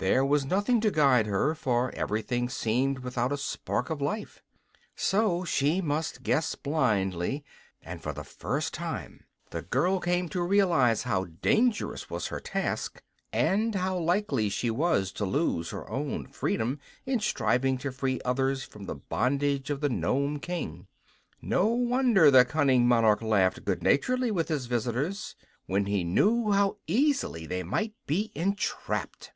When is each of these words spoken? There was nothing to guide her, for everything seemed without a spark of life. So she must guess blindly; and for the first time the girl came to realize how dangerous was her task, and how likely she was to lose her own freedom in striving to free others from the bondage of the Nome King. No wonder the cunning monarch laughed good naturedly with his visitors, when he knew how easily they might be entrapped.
There 0.00 0.24
was 0.24 0.44
nothing 0.44 0.80
to 0.82 0.92
guide 0.92 1.26
her, 1.26 1.56
for 1.56 1.90
everything 1.92 2.48
seemed 2.48 3.00
without 3.00 3.32
a 3.32 3.36
spark 3.36 3.90
of 3.90 4.00
life. 4.00 4.44
So 4.94 5.44
she 5.44 5.80
must 5.80 6.22
guess 6.22 6.54
blindly; 6.54 7.42
and 7.82 8.00
for 8.00 8.12
the 8.12 8.22
first 8.22 8.72
time 8.72 9.24
the 9.50 9.60
girl 9.62 9.98
came 9.98 10.28
to 10.28 10.42
realize 10.42 11.02
how 11.02 11.24
dangerous 11.24 12.08
was 12.08 12.28
her 12.28 12.38
task, 12.38 13.02
and 13.32 13.74
how 13.74 13.98
likely 13.98 14.48
she 14.48 14.70
was 14.70 15.10
to 15.14 15.24
lose 15.24 15.70
her 15.70 15.90
own 15.90 16.28
freedom 16.28 16.78
in 17.04 17.18
striving 17.18 17.76
to 17.78 17.90
free 17.90 18.20
others 18.24 18.62
from 18.62 18.84
the 18.84 18.94
bondage 18.94 19.68
of 19.68 19.80
the 19.80 19.88
Nome 19.88 20.38
King. 20.38 20.86
No 21.42 21.66
wonder 21.66 22.30
the 22.30 22.44
cunning 22.44 22.86
monarch 22.86 23.20
laughed 23.20 23.64
good 23.64 23.82
naturedly 23.82 24.30
with 24.30 24.46
his 24.46 24.66
visitors, 24.66 25.34
when 25.66 25.86
he 25.86 26.04
knew 26.04 26.52
how 26.52 26.76
easily 26.86 27.46
they 27.46 27.64
might 27.64 27.94
be 28.06 28.30
entrapped. 28.36 29.32